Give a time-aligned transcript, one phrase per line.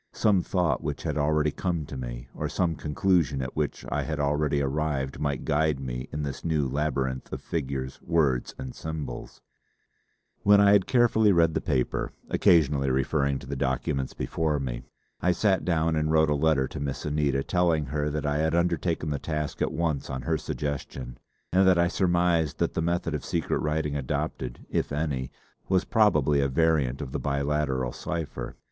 [0.13, 4.19] Some thought which had already come to me, or some conclusion at which I had
[4.19, 9.33] already arrived might guide me in this new labyrinth of figures, words and symbols.
[9.33, 9.39] See
[10.43, 10.49] Appendix A.
[10.49, 14.81] When I had carefully read the paper, occasionally referring to the documents before me,
[15.21, 18.55] I sat down and wrote a letter to Miss Anita telling her that I had
[18.55, 21.19] undertaken the task at once on her suggestion
[21.53, 25.29] and that I surmised that the method of secret writing adopted if any,
[25.69, 28.55] was probably a variant of the Biliteral cipher.